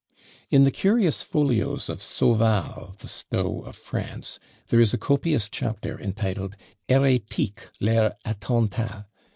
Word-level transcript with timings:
In 0.49 0.63
the 0.63 0.71
curious 0.71 1.21
folios 1.21 1.87
of 1.87 2.01
Sauval, 2.01 2.95
the 2.97 3.07
Stowe 3.07 3.61
of 3.61 3.75
France, 3.75 4.39
there 4.69 4.79
is 4.79 4.95
a 4.95 4.97
copious 4.97 5.47
chapter, 5.47 6.01
entitled 6.01 6.55
"Hérétiques, 6.89 7.69
leurs 7.79 8.13
attentats." 8.25 9.05